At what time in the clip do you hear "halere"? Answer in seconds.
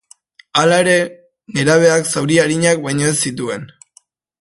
0.61-0.95